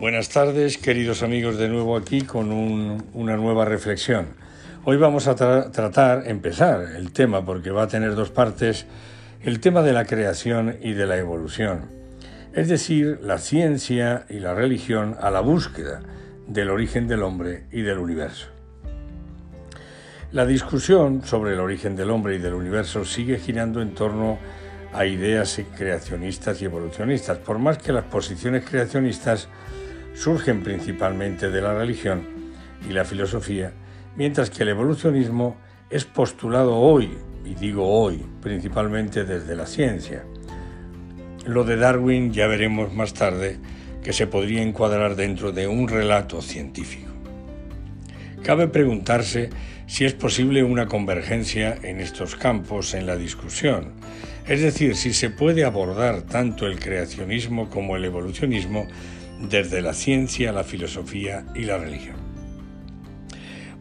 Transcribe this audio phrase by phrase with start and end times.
[0.00, 4.28] Buenas tardes, queridos amigos, de nuevo aquí con una nueva reflexión.
[4.84, 8.86] Hoy vamos a tratar, empezar el tema, porque va a tener dos partes,
[9.42, 11.90] el tema de la creación y de la evolución.
[12.54, 16.00] Es decir, la ciencia y la religión a la búsqueda
[16.46, 18.46] del origen del hombre y del universo.
[20.30, 24.38] La discusión sobre el origen del hombre y del universo sigue girando en torno
[24.92, 29.48] a ideas creacionistas y evolucionistas, por más que las posiciones creacionistas
[30.18, 32.22] surgen principalmente de la religión
[32.88, 33.72] y la filosofía,
[34.16, 35.56] mientras que el evolucionismo
[35.90, 37.10] es postulado hoy,
[37.44, 40.24] y digo hoy, principalmente desde la ciencia.
[41.46, 43.58] Lo de Darwin ya veremos más tarde
[44.02, 47.12] que se podría encuadrar dentro de un relato científico.
[48.42, 49.50] Cabe preguntarse
[49.86, 53.92] si es posible una convergencia en estos campos en la discusión,
[54.48, 58.88] es decir, si se puede abordar tanto el creacionismo como el evolucionismo
[59.40, 62.16] desde la ciencia, la filosofía y la religión.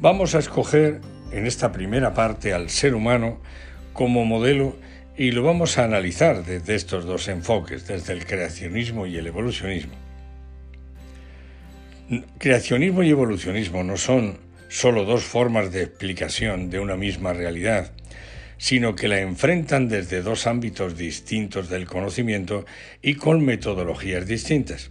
[0.00, 1.00] Vamos a escoger
[1.32, 3.40] en esta primera parte al ser humano
[3.92, 4.76] como modelo
[5.16, 9.94] y lo vamos a analizar desde estos dos enfoques, desde el creacionismo y el evolucionismo.
[12.38, 17.92] Creacionismo y evolucionismo no son solo dos formas de explicación de una misma realidad,
[18.58, 22.66] sino que la enfrentan desde dos ámbitos distintos del conocimiento
[23.02, 24.90] y con metodologías distintas.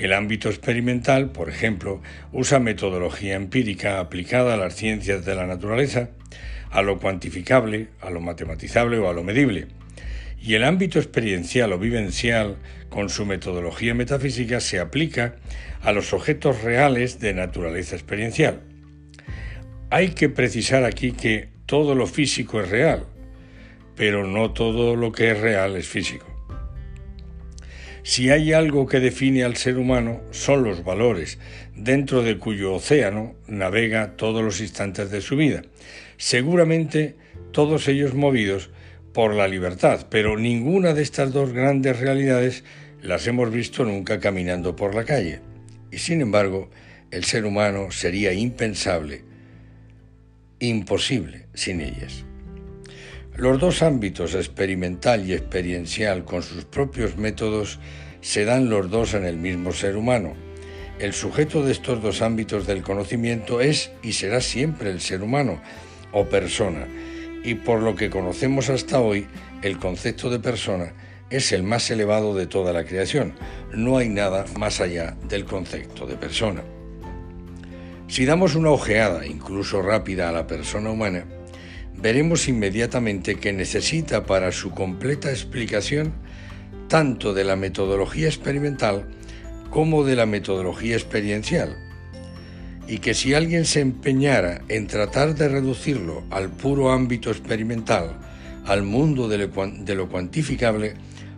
[0.00, 2.00] El ámbito experimental, por ejemplo,
[2.32, 6.08] usa metodología empírica aplicada a las ciencias de la naturaleza,
[6.70, 9.66] a lo cuantificable, a lo matematizable o a lo medible.
[10.40, 12.56] Y el ámbito experiencial o vivencial,
[12.88, 15.34] con su metodología metafísica, se aplica
[15.82, 18.62] a los objetos reales de naturaleza experiencial.
[19.90, 23.04] Hay que precisar aquí que todo lo físico es real,
[23.96, 26.39] pero no todo lo que es real es físico.
[28.02, 31.38] Si hay algo que define al ser humano, son los valores,
[31.76, 35.62] dentro de cuyo océano navega todos los instantes de su vida.
[36.16, 37.16] Seguramente
[37.52, 38.70] todos ellos movidos
[39.12, 42.64] por la libertad, pero ninguna de estas dos grandes realidades
[43.02, 45.40] las hemos visto nunca caminando por la calle.
[45.90, 46.70] Y sin embargo,
[47.10, 49.24] el ser humano sería impensable,
[50.60, 52.24] imposible sin ellas.
[53.36, 57.78] Los dos ámbitos, experimental y experiencial, con sus propios métodos,
[58.20, 60.34] se dan los dos en el mismo ser humano.
[60.98, 65.62] El sujeto de estos dos ámbitos del conocimiento es y será siempre el ser humano
[66.12, 66.86] o persona,
[67.42, 69.26] y por lo que conocemos hasta hoy,
[69.62, 70.92] el concepto de persona
[71.30, 73.34] es el más elevado de toda la creación.
[73.72, 76.62] No hay nada más allá del concepto de persona.
[78.08, 81.24] Si damos una ojeada, incluso rápida, a la persona humana,
[82.02, 86.12] veremos inmediatamente que necesita para su completa explicación
[86.88, 89.06] tanto de la metodología experimental
[89.70, 91.76] como de la metodología experiencial,
[92.88, 98.18] y que si alguien se empeñara en tratar de reducirlo al puro ámbito experimental,
[98.66, 100.94] al mundo de lo cuantificable,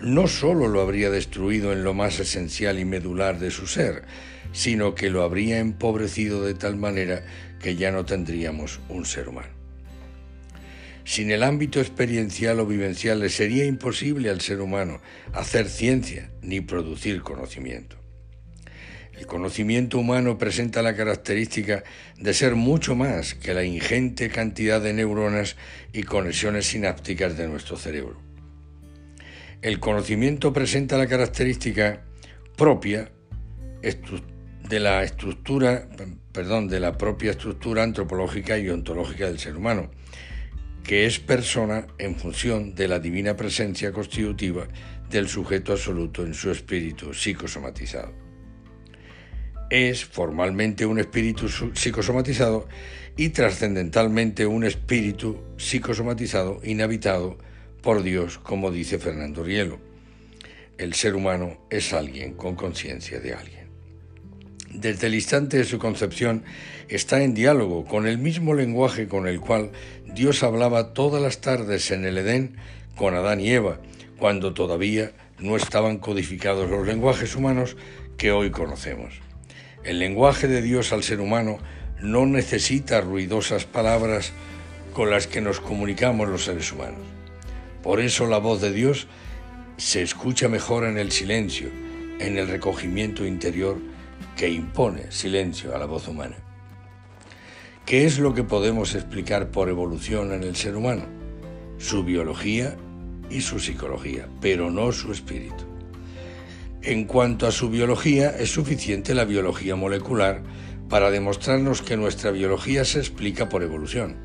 [0.00, 4.04] no sólo lo habría destruido en lo más esencial y medular de su ser,
[4.52, 7.24] sino que lo habría empobrecido de tal manera
[7.60, 9.63] que ya no tendríamos un ser humano.
[11.04, 15.00] Sin el ámbito experiencial o vivencial le sería imposible al ser humano
[15.34, 17.96] hacer ciencia ni producir conocimiento.
[19.12, 21.84] El conocimiento humano presenta la característica
[22.18, 25.56] de ser mucho más que la ingente cantidad de neuronas
[25.92, 28.18] y conexiones sinápticas de nuestro cerebro.
[29.62, 32.02] El conocimiento presenta la característica
[32.56, 33.12] propia
[33.82, 35.86] de la estructura,
[36.32, 39.90] perdón, de la propia estructura antropológica y ontológica del ser humano
[40.84, 44.68] que es persona en función de la divina presencia constitutiva
[45.10, 48.12] del sujeto absoluto en su espíritu psicosomatizado.
[49.70, 52.68] Es formalmente un espíritu psicosomatizado
[53.16, 57.38] y trascendentalmente un espíritu psicosomatizado inhabitado
[57.82, 59.80] por Dios, como dice Fernando Rielo.
[60.76, 63.64] El ser humano es alguien con conciencia de alguien
[64.74, 66.42] desde el instante de su concepción,
[66.88, 69.70] está en diálogo con el mismo lenguaje con el cual
[70.14, 72.56] Dios hablaba todas las tardes en el Edén
[72.94, 73.78] con Adán y Eva,
[74.16, 77.76] cuando todavía no estaban codificados los lenguajes humanos
[78.16, 79.14] que hoy conocemos.
[79.82, 81.58] El lenguaje de Dios al ser humano
[82.00, 84.32] no necesita ruidosas palabras
[84.92, 87.00] con las que nos comunicamos los seres humanos.
[87.82, 89.08] Por eso la voz de Dios
[89.78, 91.70] se escucha mejor en el silencio,
[92.20, 93.78] en el recogimiento interior,
[94.36, 96.36] que impone silencio a la voz humana.
[97.86, 101.04] ¿Qué es lo que podemos explicar por evolución en el ser humano?
[101.76, 102.76] Su biología
[103.28, 105.64] y su psicología, pero no su espíritu.
[106.80, 110.42] En cuanto a su biología, es suficiente la biología molecular
[110.88, 114.16] para demostrarnos que nuestra biología se explica por evolución.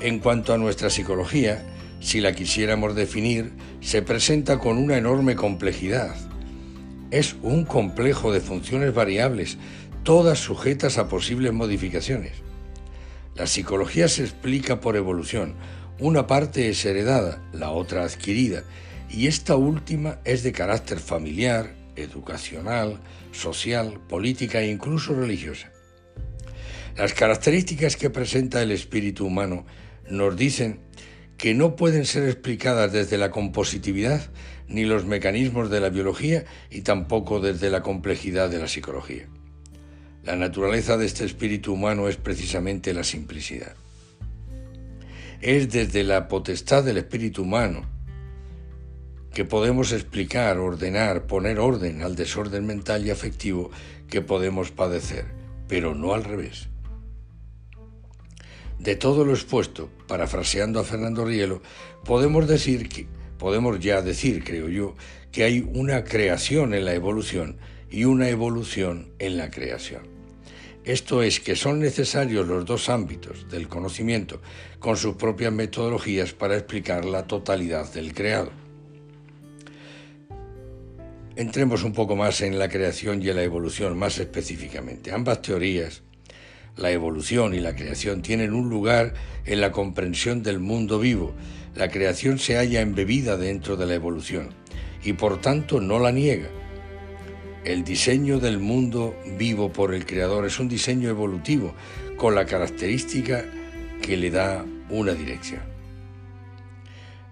[0.00, 1.64] En cuanto a nuestra psicología,
[2.00, 6.16] si la quisiéramos definir, se presenta con una enorme complejidad.
[7.12, 9.58] Es un complejo de funciones variables,
[10.02, 12.32] todas sujetas a posibles modificaciones.
[13.34, 15.54] La psicología se explica por evolución.
[15.98, 18.64] Una parte es heredada, la otra adquirida,
[19.08, 23.00] y esta última es de carácter familiar, educacional,
[23.30, 25.70] social, política e incluso religiosa.
[26.96, 29.64] Las características que presenta el espíritu humano
[30.10, 30.80] nos dicen
[31.38, 34.30] que no pueden ser explicadas desde la compositividad
[34.68, 39.28] ni los mecanismos de la biología y tampoco desde la complejidad de la psicología.
[40.24, 43.74] La naturaleza de este espíritu humano es precisamente la simplicidad.
[45.40, 47.84] Es desde la potestad del espíritu humano
[49.34, 53.72] que podemos explicar, ordenar, poner orden al desorden mental y afectivo
[54.08, 55.24] que podemos padecer,
[55.66, 56.68] pero no al revés.
[58.78, 61.62] De todo lo expuesto, parafraseando a Fernando Rielo,
[62.04, 63.08] podemos decir que
[63.38, 64.94] podemos ya decir, creo yo,
[65.32, 67.56] que hay una creación en la evolución
[67.90, 70.11] y una evolución en la creación.
[70.84, 74.40] Esto es que son necesarios los dos ámbitos del conocimiento
[74.80, 78.50] con sus propias metodologías para explicar la totalidad del creado.
[81.36, 85.12] Entremos un poco más en la creación y en la evolución más específicamente.
[85.12, 86.02] Ambas teorías
[86.76, 89.12] la evolución y la creación tienen un lugar
[89.44, 91.34] en la comprensión del mundo vivo.
[91.74, 94.50] La creación se halla embebida dentro de la evolución
[95.04, 96.48] y por tanto no la niega.
[97.64, 101.74] El diseño del mundo vivo por el Creador es un diseño evolutivo
[102.16, 103.44] con la característica
[104.00, 105.60] que le da una dirección.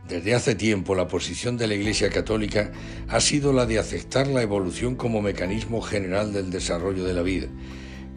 [0.09, 2.73] Desde hace tiempo la posición de la Iglesia Católica
[3.09, 7.49] ha sido la de aceptar la evolución como mecanismo general del desarrollo de la vida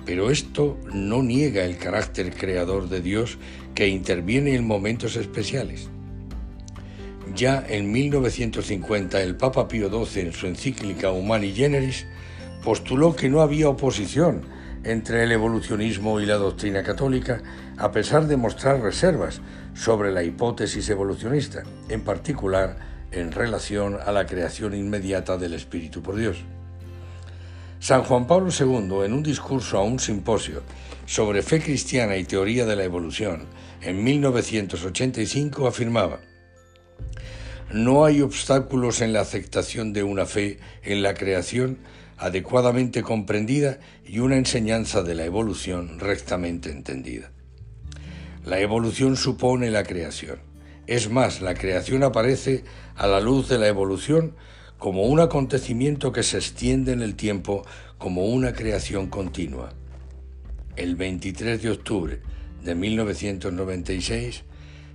[0.06, 3.38] pero esto no niega el carácter creador de Dios
[3.74, 5.90] que interviene en momentos especiales.
[7.36, 12.06] Ya en 1950 el Papa Pío XII en su encíclica Humani Generis
[12.64, 14.44] postuló que no había oposición
[14.84, 17.42] entre el evolucionismo y la doctrina católica,
[17.78, 19.42] a pesar de mostrar reservas
[19.74, 22.78] sobre la hipótesis evolucionista, en particular
[23.12, 26.38] en relación a la creación inmediata del Espíritu por Dios.
[27.80, 30.62] San Juan Pablo II, en un discurso a un simposio
[31.06, 33.46] sobre fe cristiana y teoría de la evolución
[33.82, 36.20] en 1985, afirmaba,
[37.72, 41.80] No hay obstáculos en la aceptación de una fe en la creación
[42.18, 47.32] adecuadamente comprendida y una enseñanza de la evolución rectamente entendida.
[48.46, 50.40] La evolución supone la creación.
[50.86, 52.64] Es más, la creación aparece
[52.96, 54.36] a la luz de la evolución
[54.78, 57.66] como un acontecimiento que se extiende en el tiempo
[57.98, 59.70] como una creación continua.
[60.76, 62.20] El 23 de octubre
[62.64, 64.44] de 1996,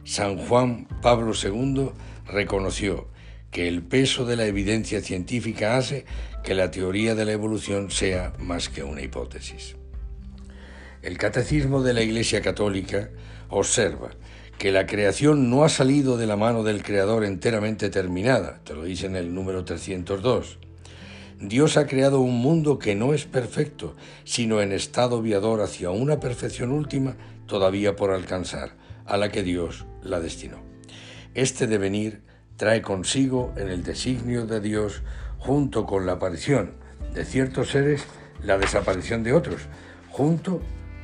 [0.09, 1.91] San Juan Pablo II
[2.27, 3.09] reconoció
[3.51, 6.07] que el peso de la evidencia científica hace
[6.43, 9.77] que la teoría de la evolución sea más que una hipótesis.
[11.03, 13.11] El Catecismo de la Iglesia Católica
[13.51, 14.09] observa
[14.57, 18.85] que la creación no ha salido de la mano del Creador enteramente terminada, te lo
[18.85, 20.59] dice en el número 302.
[21.38, 26.19] Dios ha creado un mundo que no es perfecto, sino en estado viador hacia una
[26.19, 28.73] perfección última todavía por alcanzar,
[29.09, 30.59] a la que Dios la destinó.
[31.35, 32.23] Este devenir
[32.57, 35.03] trae consigo en el designio de Dios,
[35.38, 36.75] junto con la aparición
[37.15, 38.05] de ciertos seres,
[38.43, 39.62] la desaparición de otros,
[40.11, 40.61] junto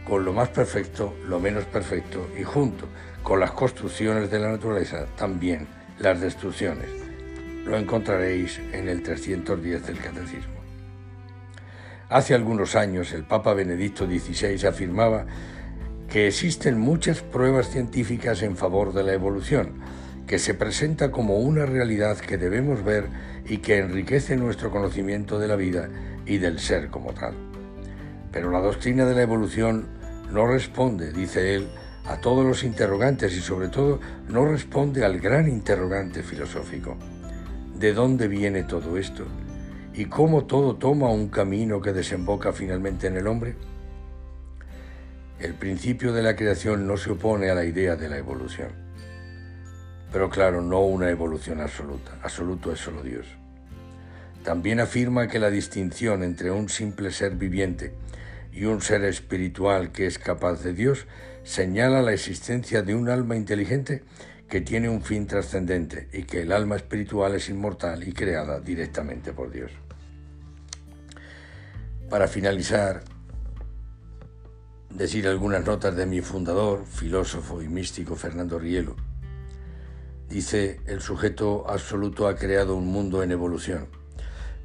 [0.06, 2.86] con lo más perfecto, lo menos perfecto, y junto
[3.22, 5.66] con las construcciones de la naturaleza, también
[5.98, 6.88] las destrucciones.
[7.64, 10.54] Lo encontraréis en el 310 del Catecismo.
[12.10, 15.26] Hace algunos años el Papa Benedicto XVI afirmaba
[16.14, 19.80] que existen muchas pruebas científicas en favor de la evolución,
[20.28, 23.08] que se presenta como una realidad que debemos ver
[23.48, 25.88] y que enriquece nuestro conocimiento de la vida
[26.24, 27.34] y del ser como tal.
[28.30, 29.88] Pero la doctrina de la evolución
[30.30, 31.66] no responde, dice él,
[32.06, 36.96] a todos los interrogantes y sobre todo no responde al gran interrogante filosófico.
[37.76, 39.24] ¿De dónde viene todo esto?
[39.92, 43.56] ¿Y cómo todo toma un camino que desemboca finalmente en el hombre?
[45.38, 48.72] El principio de la creación no se opone a la idea de la evolución.
[50.12, 52.12] Pero claro, no una evolución absoluta.
[52.22, 53.26] Absoluto es solo Dios.
[54.44, 57.94] También afirma que la distinción entre un simple ser viviente
[58.52, 61.06] y un ser espiritual que es capaz de Dios
[61.42, 64.04] señala la existencia de un alma inteligente
[64.48, 69.32] que tiene un fin trascendente y que el alma espiritual es inmortal y creada directamente
[69.32, 69.72] por Dios.
[72.08, 73.02] Para finalizar,
[74.94, 78.94] decir algunas notas de mi fundador, filósofo y místico Fernando Rielo.
[80.28, 83.88] Dice, el sujeto absoluto ha creado un mundo en evolución,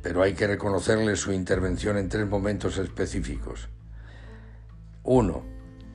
[0.01, 3.69] pero hay que reconocerle su intervención en tres momentos específicos.
[5.03, 5.43] Uno,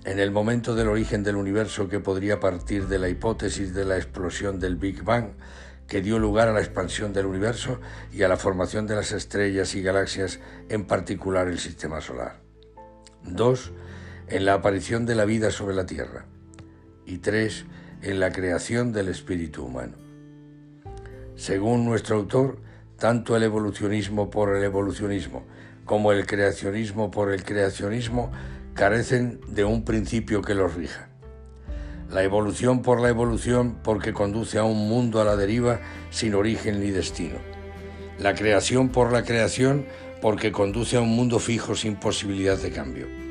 [0.04, 3.96] en el momento del origen del universo que podría partir de la hipótesis de la
[3.96, 5.30] explosión del Big Bang,
[5.86, 7.80] que dio lugar a la expansión del universo
[8.12, 12.40] y a la formación de las estrellas y galaxias, en particular el sistema solar.
[13.22, 13.72] Dos,
[14.28, 16.26] en la aparición de la vida sobre la Tierra.
[17.06, 17.64] Y tres,
[18.02, 19.96] en la creación del espíritu humano.
[21.36, 22.58] Según nuestro autor,
[22.98, 25.44] tanto el evolucionismo por el evolucionismo
[25.84, 28.32] como el creacionismo por el creacionismo
[28.74, 31.08] carecen de un principio que los rija.
[32.10, 36.80] La evolución por la evolución porque conduce a un mundo a la deriva sin origen
[36.80, 37.36] ni destino.
[38.18, 39.86] La creación por la creación
[40.22, 43.23] porque conduce a un mundo fijo sin posibilidad de cambio.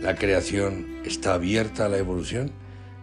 [0.00, 2.50] La creación está abierta a la evolución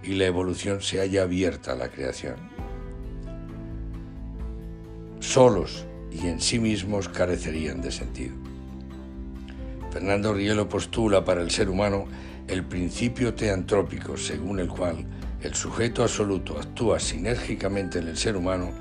[0.04, 2.36] y la evolución se halla abierta a la creación.
[5.20, 8.36] Solos y en sí mismos carecerían de sentido.
[9.92, 12.06] Fernando Rielo postula para el ser humano
[12.48, 15.06] el principio teantrópico según el cual
[15.42, 18.72] el sujeto absoluto actúa sinérgicamente en el ser humano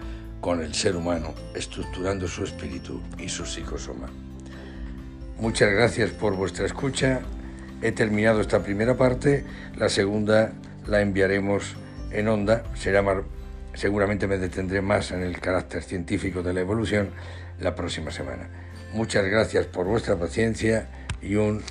[0.41, 4.09] con el ser humano, estructurando su espíritu y su psicosoma.
[5.39, 7.21] Muchas gracias por vuestra escucha.
[7.83, 9.45] He terminado esta primera parte,
[9.77, 10.53] la segunda
[10.87, 11.77] la enviaremos
[12.11, 12.65] en onda,
[13.75, 17.11] seguramente me detendré más en el carácter científico de la evolución
[17.61, 18.49] la próxima semana.
[18.93, 20.89] Muchas gracias por vuestra paciencia
[21.23, 21.63] y un